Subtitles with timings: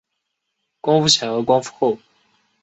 [0.81, 1.99] 光复前光复后